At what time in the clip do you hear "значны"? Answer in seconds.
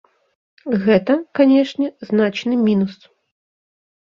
2.09-2.59